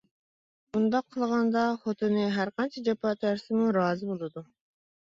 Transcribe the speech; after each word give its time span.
بۇنداق 0.77 1.05
قىلغاندا، 1.15 1.67
خوتۇنى 1.83 2.27
ھەر 2.39 2.53
قانچە 2.57 2.87
جاپا 2.89 3.13
تارتسىمۇ 3.27 3.71
رازى 3.81 4.15
بولىدۇ. 4.15 4.51